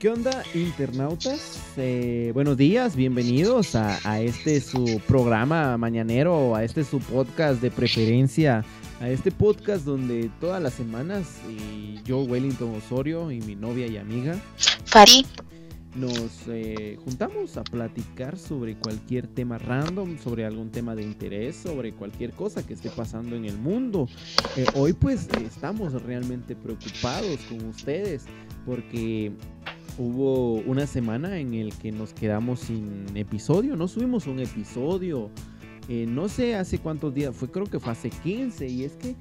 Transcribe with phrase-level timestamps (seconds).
[0.00, 1.60] ¿Qué onda, internautas?
[1.76, 8.64] Eh, buenos días, bienvenidos a, este su programa mañanero, a este su podcast de preferencia,
[8.98, 11.26] a este podcast donde todas las semanas
[12.02, 14.40] yo, Wellington Osorio y mi novia y amiga,
[14.86, 15.26] Fari,
[15.94, 21.92] nos eh, juntamos a platicar sobre cualquier tema random, sobre algún tema de interés, sobre
[21.92, 24.08] cualquier cosa que esté pasando en el mundo.
[24.56, 28.24] Eh, hoy pues estamos realmente preocupados con ustedes
[28.64, 29.32] porque
[29.98, 35.30] hubo una semana en el que nos quedamos sin episodio, no subimos un episodio.
[35.88, 39.16] Eh, no sé hace cuántos días, fue creo que fue hace 15 y es que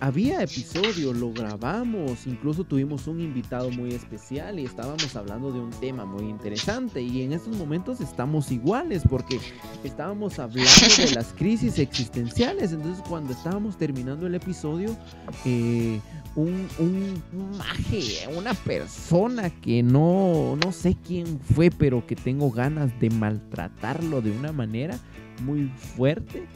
[0.00, 5.70] había episodio, lo grabamos, incluso tuvimos un invitado muy especial y estábamos hablando de un
[5.70, 9.38] tema muy interesante y en estos momentos estamos iguales porque
[9.84, 14.96] estábamos hablando de las crisis existenciales, entonces cuando estábamos terminando el episodio,
[15.44, 16.00] eh,
[16.34, 17.22] un,
[17.58, 24.22] maje, una persona que no, no sé quién fue, pero que tengo ganas de maltratarlo
[24.22, 24.98] de una manera
[25.44, 26.46] muy fuerte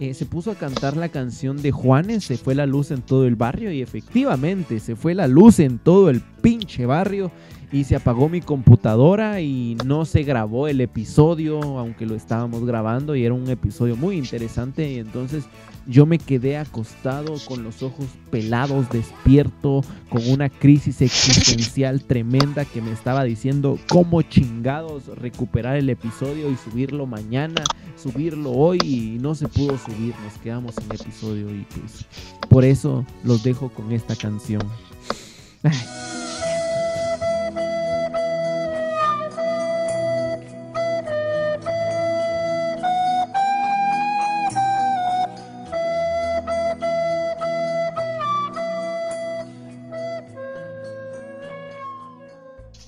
[0.00, 3.26] eh, se puso a cantar la canción de Juanes, se fue la luz en todo
[3.26, 7.30] el barrio y efectivamente se fue la luz en todo el pinche barrio
[7.72, 13.16] y se apagó mi computadora y no se grabó el episodio, aunque lo estábamos grabando
[13.16, 14.92] y era un episodio muy interesante.
[14.92, 15.44] Y entonces
[15.86, 22.80] yo me quedé acostado con los ojos pelados, despierto, con una crisis existencial tremenda que
[22.80, 27.62] me estaba diciendo cómo chingados recuperar el episodio y subirlo mañana,
[27.96, 32.06] subirlo hoy y no se pudo subir, nos quedamos sin episodio y pues
[32.48, 34.62] por eso los dejo con esta canción.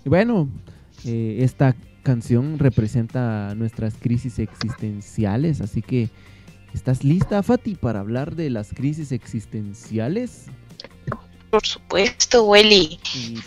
[0.04, 0.48] Y bueno,
[1.04, 6.10] eh, esta canción representa nuestras crisis existenciales, así que
[6.74, 10.46] ¿estás lista, Fati, para hablar de las crisis existenciales?
[11.50, 12.98] Por supuesto, Welly.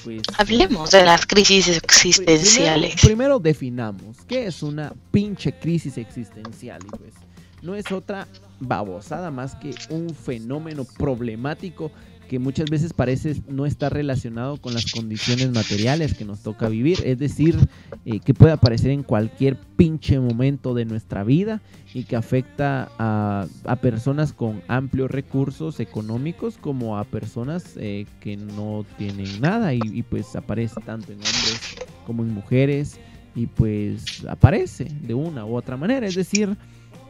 [0.04, 2.96] Pues, Hablemos de las crisis existenciales.
[3.02, 6.82] Primero, definamos qué es una pinche crisis existencial.
[6.86, 7.14] Y pues
[7.62, 8.26] no es otra
[8.62, 11.92] babosada más que un fenómeno problemático
[12.28, 17.00] que muchas veces parece no estar relacionado con las condiciones materiales que nos toca vivir,
[17.06, 17.58] es decir,
[18.06, 21.62] eh, que puede aparecer en cualquier pinche momento de nuestra vida
[21.94, 23.48] y que afecta a,
[23.82, 30.36] personas con amplios recursos económicos como a personas eh, que no tienen nada y, pues
[30.36, 33.00] aparece tanto en hombres como en mujeres
[33.36, 36.58] y pues aparece de una u otra manera, es decir,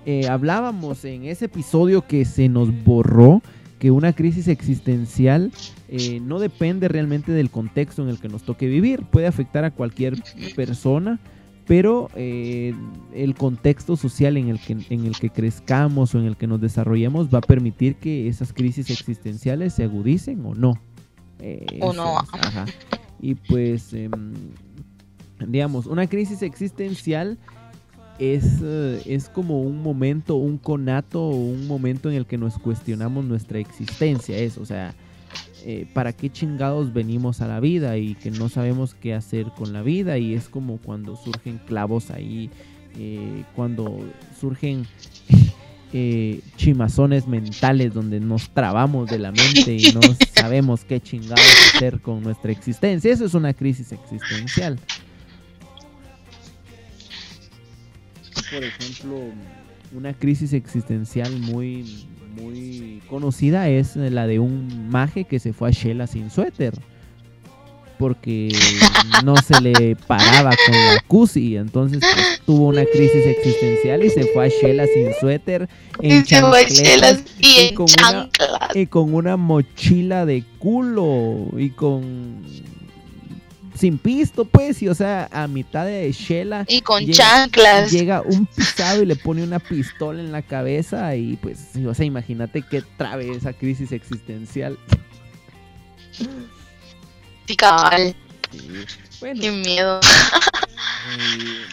[0.06, 3.42] eh, hablábamos en ese episodio que se nos borró
[3.80, 5.52] que una crisis existencial
[5.88, 9.72] eh, no depende realmente del contexto en el que nos toque vivir, puede afectar a
[9.72, 10.16] cualquier
[10.56, 11.20] persona,
[11.68, 12.74] pero eh,
[13.14, 16.62] el contexto social en el, que, en el que crezcamos o en el que nos
[16.62, 20.80] desarrollemos va a permitir que esas crisis existenciales se agudicen o no.
[21.40, 22.18] Eh, o no.
[23.20, 24.12] Y pues, em,
[25.46, 27.38] digamos, una crisis existencial
[28.20, 33.26] es, eh, es como un momento, un conato un momento en el que nos cuestionamos
[33.26, 34.38] nuestra existencia.
[34.38, 34.96] Es, o sea,
[35.66, 39.74] eh, ¿para qué chingados venimos a la vida y que no sabemos qué hacer con
[39.74, 40.18] la vida?
[40.18, 42.50] Y es como cuando surgen clavos ahí,
[42.98, 44.00] eh, cuando
[44.40, 44.86] surgen
[46.58, 50.02] chimazones mentales donde nos trabamos de la mente y no
[50.34, 51.46] sabemos qué chingados
[51.76, 53.12] hacer con nuestra existencia.
[53.12, 54.80] Eso es una crisis existencial.
[58.52, 59.20] Por ejemplo,
[59.94, 65.72] una crisis existencial muy, muy conocida es la de un maje que se fue a
[65.72, 66.74] Shela sin suéter.
[67.98, 68.50] Porque
[69.26, 71.58] no se le paraba con la cusi.
[71.58, 75.68] Entonces pues, tuvo una crisis existencial y se fue a Shela sin suéter.
[76.02, 76.24] En
[77.40, 78.30] y, con una,
[78.76, 81.48] y con una mochila de culo.
[81.58, 82.44] Y con
[83.78, 86.66] sin pisto, pues, y o sea, a mitad de Shela.
[86.68, 87.92] Y con chanclas.
[87.92, 92.06] Llega un pisado y le pone una pistola en la cabeza y pues, o sea,
[92.06, 94.78] imagínate qué trabe esa crisis existencial.
[97.46, 98.16] Sí, cabal.
[99.22, 100.00] Qué miedo.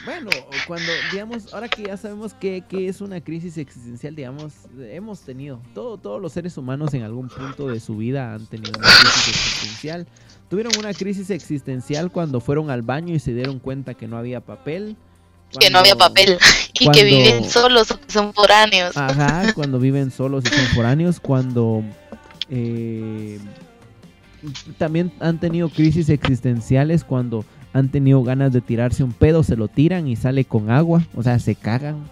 [0.05, 0.31] bueno,
[0.67, 5.99] cuando, digamos, ahora que ya sabemos qué, es una crisis existencial, digamos, hemos tenido, todo,
[5.99, 10.07] todos los seres humanos en algún punto de su vida han tenido una crisis existencial.
[10.49, 14.41] Tuvieron una crisis existencial cuando fueron al baño y se dieron cuenta que no había
[14.41, 14.97] papel.
[15.59, 16.39] que no había papel
[16.81, 18.97] y que viven solos o que son foráneos.
[18.97, 21.83] Ajá, cuando viven solos y son foráneos, cuando
[22.51, 23.39] eh,
[24.79, 27.45] también han tenido crisis existenciales cuando
[27.75, 31.23] han tenido ganas de tirarse un pedo, se lo tiran y sale con agua, o
[31.23, 31.97] sea, se cagan.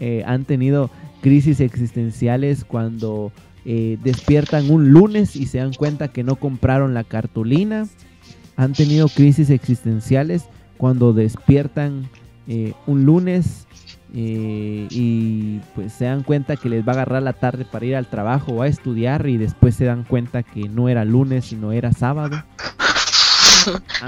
[0.00, 0.90] Eh, han tenido
[1.22, 3.32] crisis existenciales cuando
[3.64, 7.86] eh, despiertan un lunes y se dan cuenta que no compraron la cartulina.
[8.56, 10.44] Han tenido crisis existenciales
[10.76, 12.10] cuando despiertan
[12.46, 13.66] eh, un lunes
[14.12, 18.10] y pues se dan cuenta que les va a agarrar la tarde para ir al
[18.10, 21.92] trabajo o a estudiar y después se dan cuenta que no era lunes sino era
[21.92, 22.42] sábado.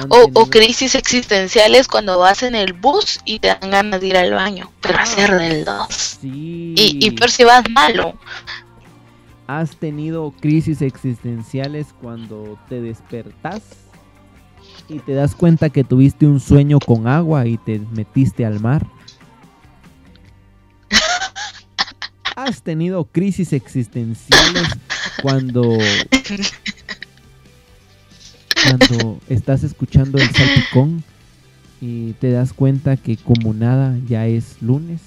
[0.08, 4.32] O, crisis existenciales cuando vas en el bus y te dan ganas de ir al
[4.32, 6.18] baño, pero hacer del 2.
[6.22, 8.14] Y, y por si vas malo.
[9.46, 13.62] ¿Has tenido crisis existenciales cuando te despertás
[14.88, 18.86] y te das cuenta que tuviste un sueño con agua y te metiste al mar?
[22.36, 24.68] ¿Has tenido crisis existenciales
[25.22, 25.62] cuando
[28.68, 31.02] cuando estás escuchando el salpicón
[31.80, 35.00] y te das cuenta que como nada ya es lunes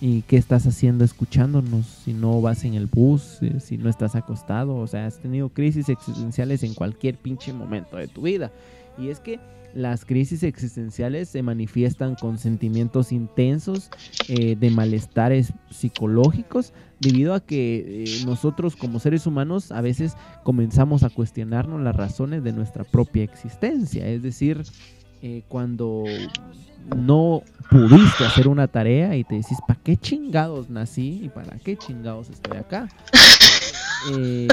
[0.00, 4.16] y qué estás haciendo escuchándonos si no vas en el bus, eh, si no estás
[4.16, 8.50] acostado, o sea, has tenido crisis existenciales en cualquier pinche momento de tu vida.
[8.98, 9.38] Y es que
[9.74, 13.90] las crisis existenciales se manifiestan con sentimientos intensos
[14.28, 16.72] eh, de malestares psicológicos
[17.04, 22.42] debido a que eh, nosotros como seres humanos a veces comenzamos a cuestionarnos las razones
[22.42, 24.06] de nuestra propia existencia.
[24.08, 24.64] Es decir,
[25.22, 26.04] eh, cuando
[26.96, 31.76] no pudiste hacer una tarea y te decís, ¿para qué chingados nací y para qué
[31.76, 32.88] chingados estoy acá?
[34.12, 34.46] Eh,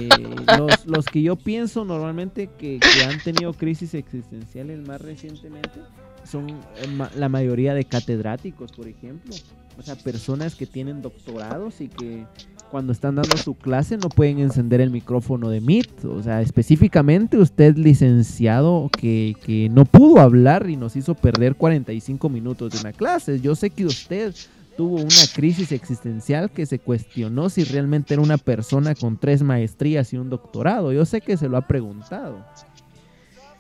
[0.86, 5.82] los, que yo pienso normalmente que, han tenido crisis existenciales más recientemente
[6.24, 9.36] son eh, la mayoría de catedráticos, por ejemplo.
[9.82, 12.28] O sea, personas que tienen doctorados y que
[12.70, 16.06] cuando están dando su clase no pueden encender el micrófono de Meet.
[16.06, 22.30] O sea, específicamente usted licenciado que, que no pudo hablar y nos hizo perder 45
[22.30, 23.42] minutos de una clase.
[23.42, 24.36] Yo sé que usted
[24.78, 30.14] tuvo una crisis existencial que se cuestionó si realmente era una persona con tres maestrías
[30.14, 30.94] y un doctorado.
[30.94, 32.46] Yo sé que se lo ha preguntado.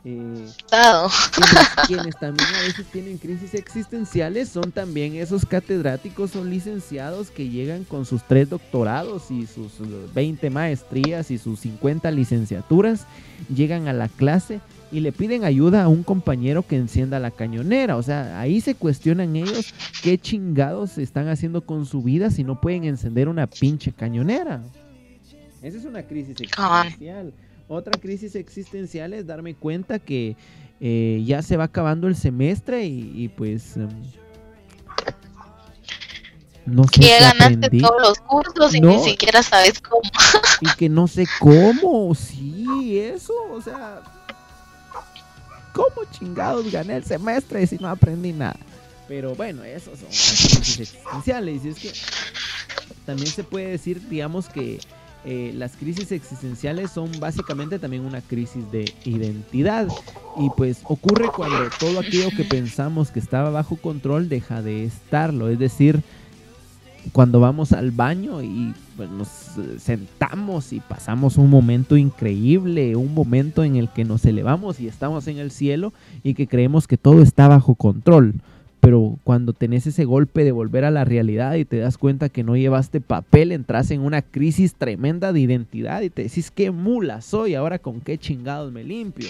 [0.04, 0.48] Eh,
[1.88, 7.84] quienes, también a veces tienen crisis existenciales son también esos catedráticos o licenciados que llegan
[7.84, 9.74] con sus tres doctorados y sus
[10.14, 13.06] 20 maestrías y sus 50 licenciaturas,
[13.54, 14.60] llegan a la clase
[14.92, 17.96] y le piden ayuda a un compañero que encienda la cañonera.
[17.96, 22.60] O sea, ahí se cuestionan ellos qué chingados están haciendo con su vida si no
[22.60, 24.64] pueden encender una pinche cañonera.
[25.62, 27.34] Esa es una crisis existencial.
[27.74, 30.36] Otra crisis existencial es darme cuenta que
[30.82, 33.78] eh, ya se va acabando el semestre y, pues...
[33.78, 33.90] Em,
[36.66, 40.02] no sé que ganaste todos los cursos y ni siquiera sabes cómo.
[40.60, 44.04] y que no sé cómo, sí, eso, o sea,
[45.74, 48.58] ¿Cómo chingados gané el semestre si no aprendí nada?
[49.08, 51.64] Pero bueno, esos son crisis existenciales.
[51.64, 51.94] Y es que
[53.06, 54.80] también se puede decir, digamos, que
[55.24, 59.88] eh, las crisis existenciales son básicamente también una crisis de identidad.
[60.38, 65.50] Y pues ocurre cuando todo aquello que pensamos que estaba bajo control deja de estarlo.
[65.50, 66.02] Es decir,
[67.12, 69.28] cuando vamos al baño y pues, nos
[69.80, 75.28] sentamos y pasamos un momento increíble, un momento en el que nos elevamos y estamos
[75.28, 78.36] en el cielo y que creemos que todo está bajo control.
[78.82, 82.44] Pero cuando tenés ese golpe de volver a la realidad y te das cuenta que
[82.44, 87.22] no llevaste papel, entras en una crisis tremenda de identidad y te decís qué mula
[87.22, 89.30] soy, ahora con qué chingados me limpio.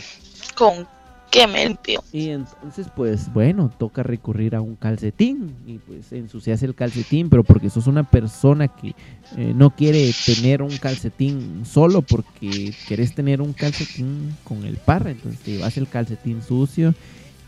[0.58, 0.88] Con
[1.32, 2.02] que me limpio.
[2.14, 7.44] Y entonces, pues bueno, toca recurrir a un calcetín y pues ensucias el calcetín, pero
[7.44, 8.96] porque sos una persona que
[9.38, 15.08] eh, no quiere tener un calcetín solo porque querés tener un calcetín con el par,
[15.08, 16.94] entonces te llevas el calcetín sucio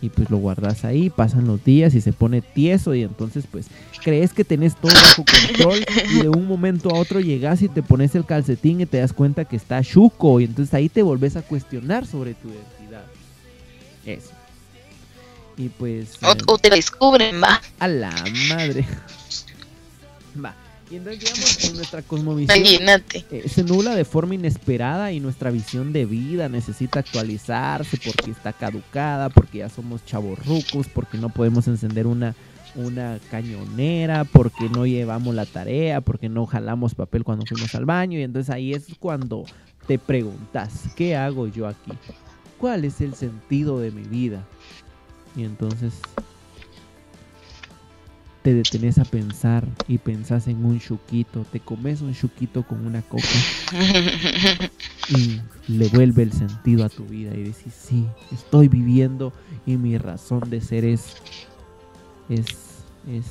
[0.03, 3.67] y pues lo guardas ahí, pasan los días y se pone tieso y entonces pues
[4.03, 7.81] crees que tenés todo bajo control y de un momento a otro llegas y te
[7.81, 11.37] pones el calcetín y te das cuenta que está chuco y entonces ahí te volvés
[11.37, 12.49] a cuestionar sobre tu
[14.05, 14.31] eso.
[15.55, 16.17] Y pues.
[16.47, 17.61] O, te lo descubren, va.
[17.79, 18.11] A la
[18.49, 18.85] madre.
[20.43, 20.55] va.
[20.91, 25.93] Y entonces, digamos, en nuestra cosmovisión eh, se nula de forma inesperada y nuestra visión
[25.93, 32.05] de vida necesita actualizarse porque está caducada, porque ya somos chavorrucos, porque no podemos encender
[32.05, 32.35] una,
[32.75, 38.19] una cañonera, porque no llevamos la tarea, porque no jalamos papel cuando fuimos al baño.
[38.19, 39.45] Y entonces ahí es cuando
[39.87, 41.91] te preguntas, ¿qué hago yo aquí?
[42.57, 44.45] ¿Cuál es el sentido de mi vida?
[45.35, 45.93] Y entonces
[48.43, 53.01] te detenés a pensar y pensás en un chuquito, te comes un chuquito con una
[53.01, 53.23] coca
[55.09, 59.31] y le vuelve el sentido a tu vida y decís, sí, estoy viviendo
[59.65, 61.15] y mi razón de ser es,
[62.27, 62.45] es,
[63.09, 63.25] es,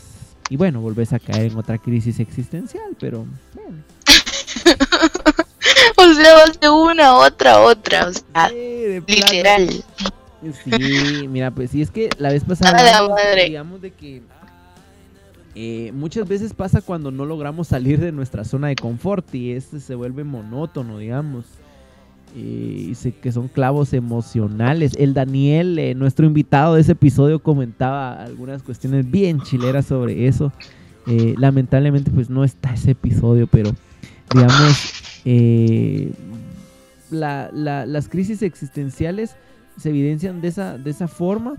[0.48, 3.84] y bueno, volvés a caer en otra crisis existencial, pero bueno.
[5.96, 9.68] o sea, vas de una, otra, otra, o sea, literal.
[10.64, 13.06] Sí, mira, pues sí, es que la vez pasada,
[13.44, 14.22] digamos de que
[15.54, 19.80] eh, muchas veces pasa cuando no logramos salir de nuestra zona de confort y este
[19.80, 21.44] se vuelve monótono, digamos.
[22.34, 24.94] Y dice que son clavos emocionales.
[24.96, 30.50] El Daniel, eh, nuestro invitado de ese episodio, comentaba algunas cuestiones bien chileras sobre eso.
[31.06, 33.72] Eh, lamentablemente, pues no está ese episodio, pero
[34.32, 35.12] digamos,
[37.10, 39.36] las crisis existenciales
[39.76, 41.56] se evidencian de esa, de esa forma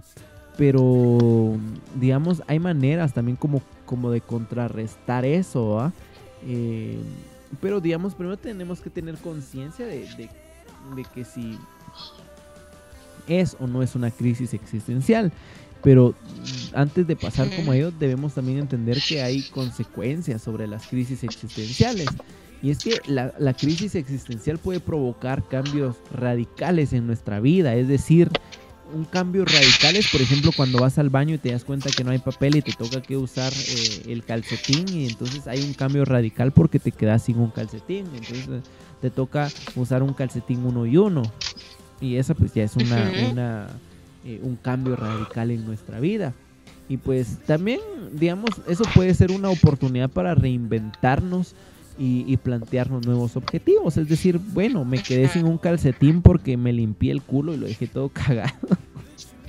[0.57, 1.57] pero
[1.99, 5.91] digamos hay maneras también como, como de contrarrestar eso
[6.45, 6.97] eh,
[7.61, 10.29] pero digamos primero tenemos que tener conciencia de,
[11.13, 11.57] que si
[13.27, 15.31] es o no es una crisis existencial.
[15.81, 16.15] Pero
[16.73, 21.23] antes de pasar como a ello debemos también entender que hay consecuencias sobre las crisis
[21.23, 22.07] existenciales.
[22.61, 27.89] Y es que la, la crisis existencial puede provocar cambios radicales en nuestra vida es
[27.89, 28.29] decir
[28.93, 32.03] un cambio radical es, por ejemplo, cuando vas al baño y te das cuenta que
[32.03, 35.73] no hay papel y te toca que usar eh, el calcetín y entonces hay un
[35.73, 38.05] cambio radical porque te quedas sin un calcetín.
[38.15, 38.47] Entonces
[39.01, 41.23] te toca usar un calcetín uno y uno.
[41.99, 43.67] Y eso pues ya es una, una
[44.25, 46.33] eh, un cambio radical en nuestra vida.
[46.87, 47.79] Y pues también,
[48.11, 51.55] digamos, eso puede ser una oportunidad para reinventarnos
[51.97, 53.97] y, y, plantearnos nuevos objetivos.
[53.97, 57.67] Es decir, bueno, me quedé sin un calcetín porque me limpié el culo y lo
[57.67, 58.53] dejé todo cagado.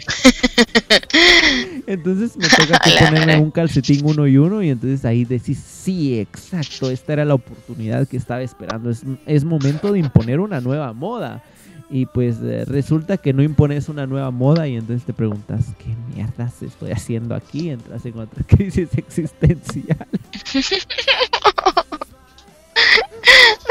[1.87, 6.19] entonces me toca que ponerme un calcetín uno y uno y entonces ahí decís, sí,
[6.19, 8.91] exacto, esta era la oportunidad que estaba esperando.
[8.91, 11.43] Es, es momento de imponer una nueva moda.
[11.91, 15.95] Y pues eh, resulta que no impones una nueva moda y entonces te preguntas, ¿qué
[16.15, 17.71] mierdas estoy haciendo aquí?
[17.71, 20.07] Entras en otra crisis existencial.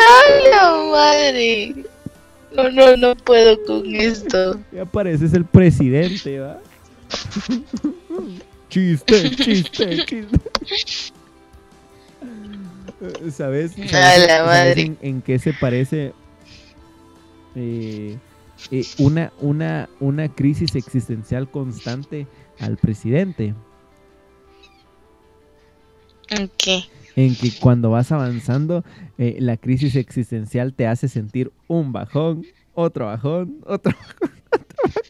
[0.03, 1.85] ¡Ay, la madre!
[2.55, 4.59] No, no, no puedo con esto.
[4.71, 6.59] Ya pareces el presidente, ¿va?
[8.69, 10.39] chiste, chiste, chiste.
[13.31, 13.73] ¿Sabes?
[13.89, 16.13] ¿sabes, En, qué se parece
[17.55, 18.17] eh,
[18.71, 22.27] eh, una, una, una crisis existencial constante
[22.59, 23.53] al presidente?
[26.29, 26.85] ¿En qué?
[27.15, 28.83] En que cuando vas avanzando,
[29.17, 35.03] eh, la crisis existencial te hace sentir un bajón, otro bajón, otro bajón, otro bajón.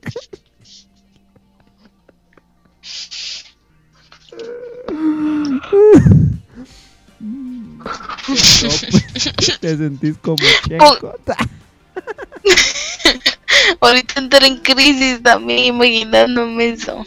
[9.60, 11.16] te sentís como checo.
[13.82, 17.06] Ahorita entré en crisis también imaginándome eso.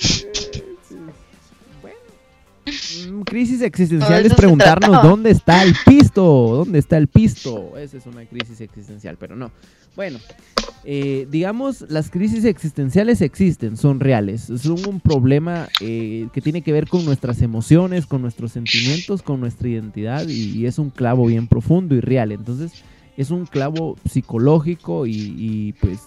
[3.27, 6.23] Crisis existencial es preguntarnos dónde está el pisto,
[6.65, 7.77] dónde está el pisto.
[7.77, 9.51] Esa es una crisis existencial, pero no.
[9.97, 10.19] Bueno,
[10.85, 16.73] eh, digamos, las crisis existenciales existen, son reales, son un problema eh, que tiene que
[16.73, 21.49] ver con nuestras emociones, con nuestros sentimientos, con nuestra identidad y, es un clavo bien
[21.49, 22.31] profundo y real.
[22.31, 22.85] Entonces,
[23.17, 26.01] es un clavo psicológico y, pues,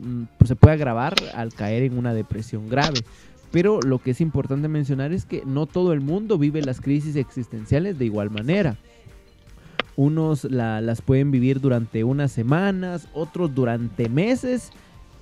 [0.00, 3.00] mm, pues se puede agravar al caer en una depresión grave.
[3.50, 7.16] Pero lo que es importante mencionar es que no todo el mundo vive las crisis
[7.16, 8.76] existenciales de igual manera.
[9.96, 14.70] Unos las pueden vivir durante unas semanas, otros durante meses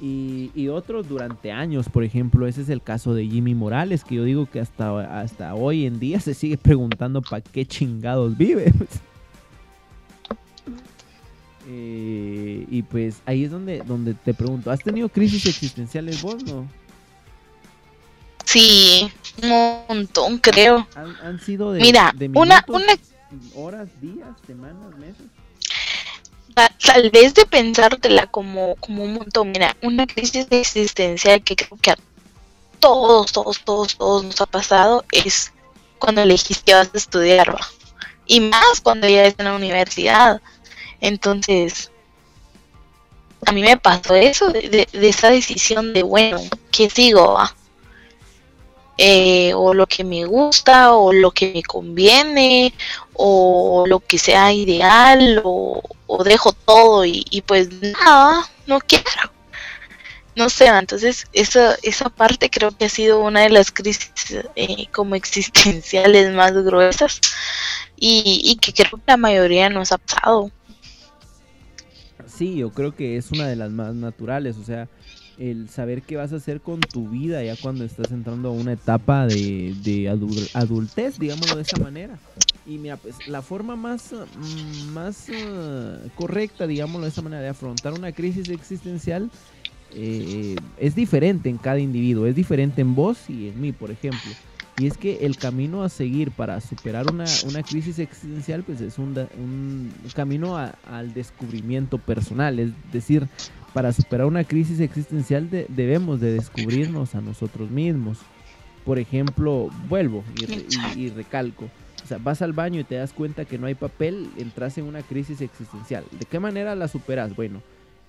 [0.00, 1.88] y, otros durante años.
[1.88, 5.54] Por ejemplo, ese es el caso de Jimmy Morales, que yo digo que hasta, hasta
[5.54, 8.72] hoy en día se sigue preguntando para qué chingados vive.
[11.68, 16.64] Eh, y pues ahí es donde, donde te pregunto, ¿has tenido crisis existenciales vos, no?
[18.46, 19.12] Sí,
[19.42, 20.86] un montón, creo.
[20.94, 22.94] Han, sido de, Mira, una, una...
[23.54, 25.26] horas, días, semanas, meses.
[26.54, 29.50] Tal vez de pensártela como, como un montón.
[29.50, 31.98] Mira, una crisis existencial que creo que a
[32.78, 35.52] todos, todos, todos, todos nos ha pasado es
[35.98, 37.66] cuando elegiste vas a estudiar, ¿va?
[38.26, 40.40] y más cuando ya estás en la universidad.
[41.00, 41.90] Entonces,
[43.44, 47.34] a mí me pasó eso de, de, esa decisión de, bueno, ¿qué sigo?
[47.34, 47.55] Va?
[48.98, 52.72] Eh, o lo que me gusta o lo que me conviene
[53.12, 55.82] o lo que sea ideal o,
[56.24, 59.04] dejo todo y, pues nada, no quiero.
[60.34, 64.12] no sé, entonces esa, esa parte creo que ha sido una de las crisis
[64.56, 67.20] eh, como existenciales más gruesas
[67.96, 70.50] y, y que creo que la mayoría nos ha pasado.
[72.26, 74.88] Sí, yo creo que es una de las más naturales, o sea,
[75.38, 78.72] el saber qué vas a hacer con tu vida ya cuando estás entrando a una
[78.72, 82.18] etapa de, de adultez, digámoslo de esa manera.
[82.66, 87.48] Y mira, pues la forma más, mm, más uh, correcta, digámoslo de esa manera, de
[87.48, 89.30] afrontar una crisis existencial
[89.94, 94.30] eh, es diferente en cada individuo, es diferente en vos y en mí, por ejemplo.
[94.78, 98.98] Y es que el camino a seguir para superar una, una crisis existencial, pues es
[98.98, 102.58] un, un camino al descubrimiento personal.
[102.58, 103.26] Es decir,
[103.76, 108.16] para superar una crisis existencial debemos de descubrirnos a nosotros mismos.
[108.86, 110.24] Por ejemplo, vuelvo
[110.96, 111.66] y, recalco.
[112.02, 114.84] O sea, vas al baño y te das cuenta que no hay papel, entras en
[114.84, 116.04] una crisis existencial.
[116.18, 117.36] ¿De qué manera la superas?
[117.36, 117.60] Bueno,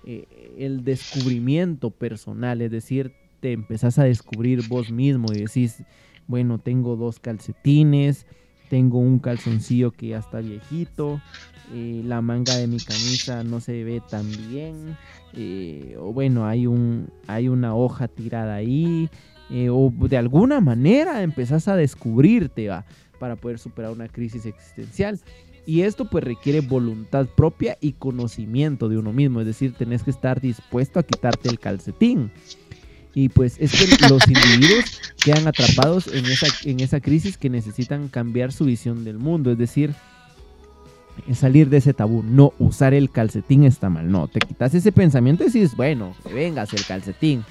[0.06, 0.24] eh,
[0.56, 5.82] el descubrimiento personal, es decir, te empezás a descubrir vos mismo y decís,
[6.28, 8.24] bueno, tengo dos calcetines,
[8.68, 11.20] tengo un calzoncillo que ya está viejito,
[11.74, 14.96] eh, la manga de mi camisa no se ve tan bien,
[15.34, 19.10] eh, o bueno, hay, un, hay una hoja tirada ahí,
[19.50, 22.84] eh, o de alguna manera empezás a descubrirte ¿va?
[23.18, 25.20] para poder superar una crisis existencial.
[25.66, 30.10] Y esto pues requiere voluntad propia y conocimiento de uno mismo, es decir, tenés que
[30.10, 32.30] estar dispuesto a quitarte el calcetín.
[33.18, 34.84] Y pues es que los individuos
[35.24, 39.58] quedan atrapados en esa, en esa crisis que necesitan cambiar su visión del mundo, es
[39.58, 39.92] decir,
[41.34, 42.22] salir de ese tabú.
[42.22, 44.08] No, usar el calcetín está mal.
[44.08, 47.44] No, te quitas ese pensamiento y dices, bueno, que vengas el calcetín.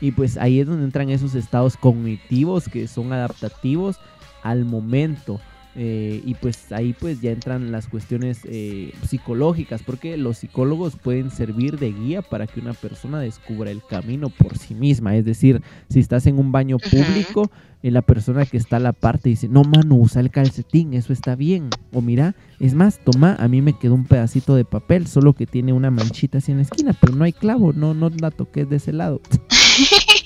[0.00, 3.96] Y pues ahí es donde entran esos estados cognitivos que son adaptativos
[4.42, 5.38] al momento.
[5.76, 11.30] Eh, y pues ahí pues ya entran las cuestiones eh, psicológicas, porque los psicólogos pueden
[11.30, 15.16] servir de guía para que una persona descubra el camino por sí misma.
[15.16, 17.50] Es decir, si estás en un baño público,
[17.82, 21.12] eh, la persona que está a la parte dice, no mano, usa el calcetín, eso
[21.12, 21.70] está bien.
[21.92, 25.46] O mira, es más, toma, a mí me quedó un pedacito de papel, solo que
[25.46, 28.68] tiene una manchita así en la esquina, pero no hay clavo, no, no la toques
[28.68, 29.20] de ese lado.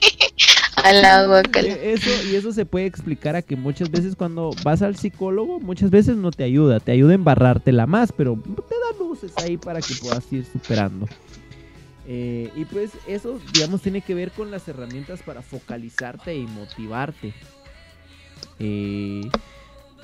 [1.55, 5.61] Eh, eso, y eso se puede explicar a que muchas veces cuando vas al psicólogo,
[5.61, 9.57] muchas veces no te ayuda, te ayuda a embarrártela más, pero te da luces ahí
[9.57, 11.07] para que puedas ir superando.
[12.07, 17.33] Eh, y pues eso, digamos, tiene que ver con las herramientas para focalizarte y motivarte.
[18.59, 19.29] Eh,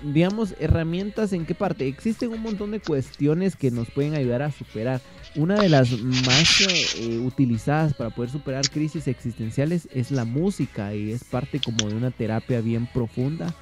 [0.03, 1.87] digamos, herramientas en qué parte.
[1.87, 5.01] Existen un montón de cuestiones que nos pueden ayudar a superar.
[5.37, 11.13] Una de las más eh, utilizadas para poder superar crisis existenciales es la música y
[11.13, 13.55] es parte como de una terapia bien profunda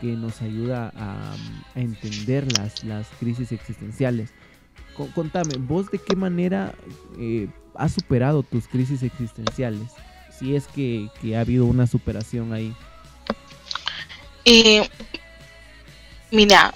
[0.00, 1.36] que nos ayuda a,
[1.74, 4.30] entender las, las, crisis existenciales.
[5.14, 6.74] contame, ¿vos de qué manera
[7.18, 9.90] eh, has superado tus crisis existenciales?
[10.38, 12.74] Si es que, que ha habido una superación ahí.
[14.46, 14.88] Eh,
[16.30, 16.72] mira,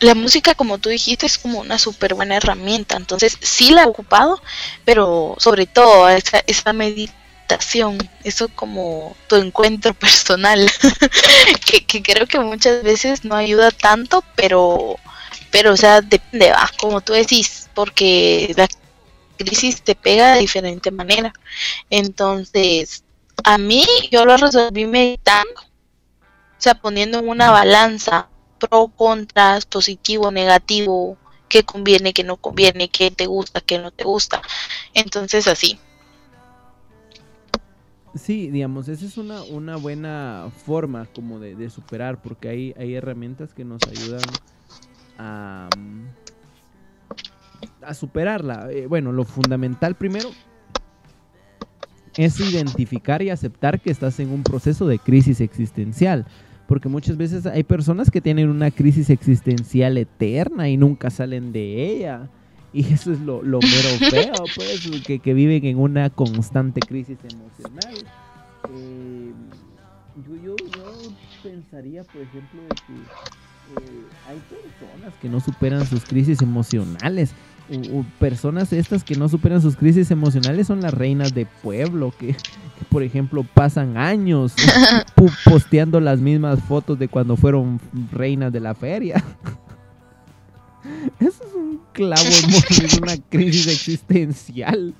[0.00, 2.96] la música, como tú dijiste, es como una súper buena herramienta.
[2.96, 4.40] Entonces, sí la he ocupado,
[4.84, 10.70] pero sobre todo esa, esa meditación, eso como tu encuentro personal,
[11.86, 14.96] que, creo que muchas veces no ayuda tanto, pero,
[15.50, 18.68] pero o sea, depende, va, como tú decís, porque la
[19.38, 21.32] crisis te pega de diferente manera.
[21.90, 23.04] Entonces,
[23.42, 28.28] a mí yo lo resolví meditando, o sea, poniendo en una balanza
[28.58, 31.16] pro, contras, positivo, negativo,
[31.48, 34.42] qué conviene, qué no conviene, qué te gusta, qué no te gusta.
[34.94, 35.78] Entonces así.
[38.14, 43.52] Sí, digamos, esa es una, una buena forma como de, superar, porque hay, hay herramientas
[43.52, 44.22] que nos ayudan
[45.18, 45.68] a,
[47.82, 48.70] a superarla.
[48.70, 50.30] Eh, bueno, lo fundamental primero
[52.16, 56.26] es identificar y aceptar que estás en un proceso de crisis existencial
[56.66, 61.86] porque muchas veces hay personas que tienen una crisis existencial eterna y nunca salen de
[61.86, 62.28] ella.
[62.72, 67.18] Y eso es lo, lo mero feo, pues, que, que, viven en una constante crisis
[67.30, 67.94] emocional.
[68.74, 69.32] Eh,
[70.26, 70.56] yo, yo,
[71.42, 72.92] pensaría, por ejemplo, de que
[73.76, 77.34] eh, hay personas que no superan sus crisis emocionales
[78.18, 82.36] personas estas que no superan sus crisis emocionales son las reinas de pueblo, que,
[82.90, 84.54] por ejemplo pasan años
[85.44, 87.80] posteando las mismas fotos de cuando fueron
[88.12, 89.24] reinas de la feria.
[91.18, 94.92] Eso es un clavo es una crisis existencial.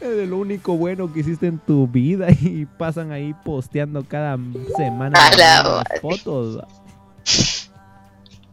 [0.00, 4.38] Es lo único bueno que hiciste en tu vida y pasan ahí posteando cada
[4.76, 6.62] semana las fotos.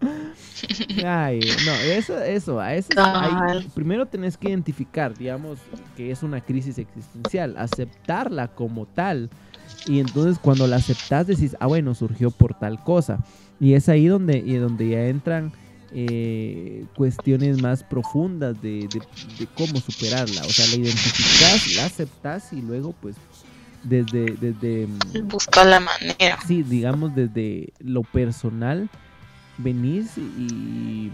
[1.05, 5.59] Ay, no, eso, eso, a eso hay, primero tenés que identificar, digamos,
[5.95, 9.29] que es una crisis existencial, aceptarla como tal.
[9.87, 13.19] Y entonces cuando la aceptas decís, ah, bueno, surgió por tal cosa.
[13.59, 15.51] Y es ahí donde, y donde ya entran
[15.93, 20.41] eh, cuestiones más profundas de, de, cómo superarla.
[20.41, 23.15] O sea, la identificás, la aceptas y luego pues
[23.83, 24.35] desde...
[24.35, 26.39] desde mm, Buscar la manera.
[26.47, 28.89] Sí, digamos desde lo personal,
[29.57, 31.11] venís y,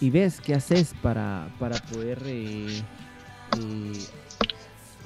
[0.00, 2.22] y ves qué haces para, para poder...
[2.26, 2.82] Eh,
[3.58, 4.04] eh,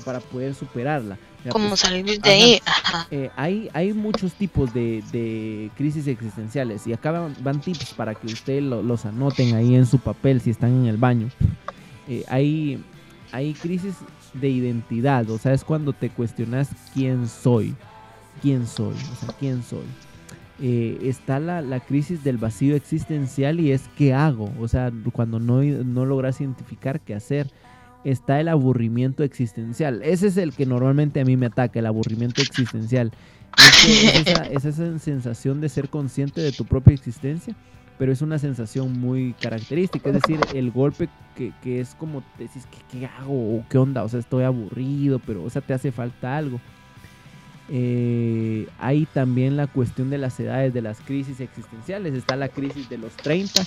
[0.04, 1.18] para poder superarla.
[1.50, 2.62] ¿Cómo pues, salir de ahí?
[3.10, 8.26] Eh, hay, hay muchos tipos de, de, crisis existenciales y acá van, tips para que
[8.28, 11.28] ustedes los anoten ahí en su papel si están en el baño.
[12.28, 12.82] hay,
[13.32, 13.96] hay crisis
[14.32, 17.74] de identidad, o sea, es cuando te cuestionas quién soy,
[18.40, 19.84] quién soy, o sea, quién soy.
[20.60, 25.38] Eh, está la, la, crisis del vacío existencial y es qué hago, o sea, cuando
[25.38, 27.50] no, no logras identificar qué hacer.
[28.04, 30.00] Está el aburrimiento existencial.
[30.02, 33.12] Ese es el que normalmente a mí me ataca, el aburrimiento existencial.
[33.56, 37.54] Es, esa, es esa sensación de ser consciente de tu propia existencia
[37.98, 42.66] pero es una sensación muy característica, es decir, el golpe que, que es como decís,
[42.70, 43.56] ¿qué, ¿qué, hago?
[43.56, 44.04] ¿O qué onda?
[44.04, 46.60] O sea, estoy aburrido, pero, o sea, te hace falta algo.
[47.70, 52.14] Eh, hay también la cuestión de las edades, de las crisis existenciales.
[52.14, 53.62] Está la crisis de los 30,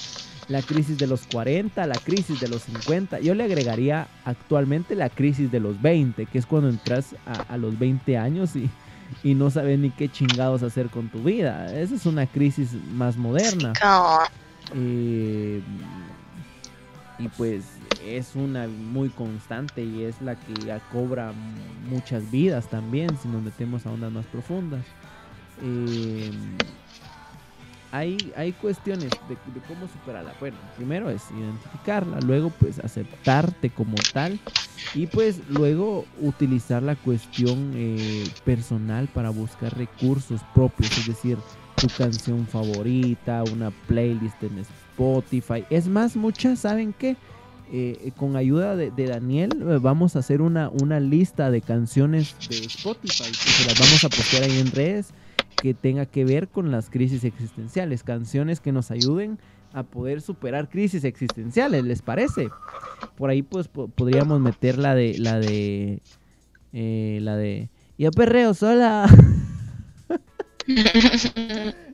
[0.47, 3.19] la crisis de los 40, la crisis de los 50.
[3.19, 7.57] Yo le agregaría actualmente la crisis de los 20, que es cuando entras a, a
[7.57, 8.69] los 20 años y
[9.23, 11.73] y no sabes ni qué chingados hacer con tu vida.
[11.77, 13.73] Esa es una crisis más moderna.
[14.73, 15.61] Eh,
[17.19, 17.63] y pues
[18.05, 20.53] es una muy constante y es la que
[20.91, 21.33] cobra
[21.89, 24.83] muchas vidas también si nos metemos a ondas más profundas.
[25.63, 26.31] Eh,
[27.91, 30.33] hay, hay cuestiones de, cómo superarla.
[30.39, 34.39] Bueno, primero es identificarla, luego pues aceptarte como tal
[34.95, 41.37] y pues luego utilizar la cuestión eh, personal para buscar recursos propios, es decir,
[41.75, 45.65] tu canción favorita, una playlist en Spotify.
[45.69, 47.17] Es más, muchas saben que
[47.71, 52.57] eh, con ayuda de, Daniel eh, vamos a hacer una, una lista de canciones de
[52.57, 55.13] Spotify que se las vamos a postear ahí en redes
[55.61, 59.37] que tenga que ver con las crisis existenciales, canciones que nos ayuden
[59.73, 62.49] a poder superar crisis existenciales, ¿les parece?
[63.15, 66.01] Por ahí pues podríamos meter la de la de
[66.73, 69.07] eh, la de yo perreo sola.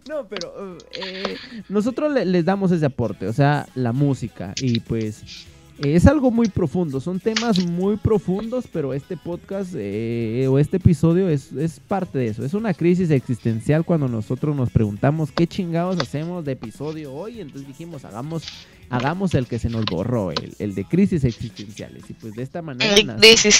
[0.09, 1.35] no, pero eh,
[1.69, 5.45] nosotros les damos ese aporte, o sea, la música y pues
[5.79, 11.29] es algo muy profundo, son temas muy profundos, pero este podcast eh, o este episodio
[11.29, 11.51] es,
[11.87, 12.43] parte de eso.
[12.43, 17.41] Es una crisis existencial cuando nosotros nos preguntamos qué chingados hacemos de episodio hoy.
[17.41, 18.43] Entonces dijimos, hagamos,
[18.89, 22.09] hagamos el que se nos borró, el, de crisis existenciales.
[22.09, 23.51] Y pues de esta manera nació,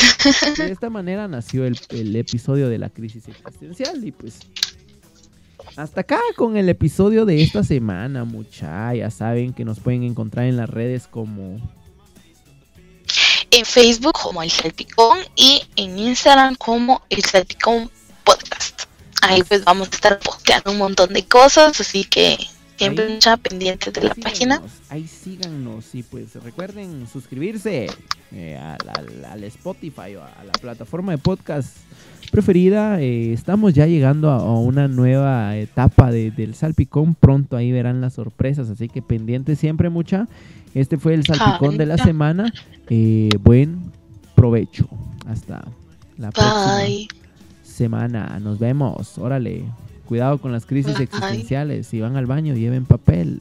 [0.58, 4.04] de esta manera nació el, el episodio de la crisis existencial.
[4.04, 4.40] Y pues
[5.76, 8.96] hasta acá con el episodio de esta semana, mucha.
[8.96, 11.62] Ya saben que nos pueden encontrar en las redes como
[13.52, 17.92] en Facebook como El Salpicón y en Instagram como El Salpicón
[18.24, 18.84] Podcast.
[19.22, 22.38] Ahí pues vamos a estar posteando un montón de cosas, así que
[22.78, 24.62] siempre mucha pendiente de la página.
[24.90, 27.88] Ahí síganos y pues recuerden suscribirse
[28.32, 31.76] eh, al, Spotify o a la plataforma de podcast
[32.32, 33.02] preferida.
[33.02, 37.16] Eh, estamos ya llegando a, una nueva etapa del salpicón.
[37.16, 40.28] Pronto ahí verán las sorpresas, así que pendiente siempre mucha.
[40.74, 42.54] Este fue el salpicón de la semana.
[42.90, 43.92] Eh, buen
[44.36, 44.88] provecho.
[45.26, 45.66] Hasta
[46.18, 47.08] la próxima
[47.64, 48.40] semana.
[48.40, 49.18] Nos vemos.
[49.18, 49.64] Órale.
[50.08, 51.88] Cuidado con las crisis existenciales.
[51.88, 53.40] Si van al baño, lleven papel.